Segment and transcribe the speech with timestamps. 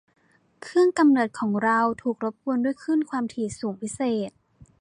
[0.61, 4.31] เครื่องกำเนิดของเราถูกรบกวนด้วยคลื่นความถี่สูงพิเศษ